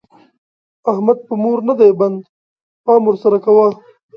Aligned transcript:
احمد 0.91 1.17
په 1.27 1.33
مور 1.41 1.57
نه 1.69 1.73
دی 1.79 1.91
بند؛ 1.99 2.17
پام 2.85 3.01
ور 3.05 3.15
سره 3.23 3.37
کوه. 3.45 3.67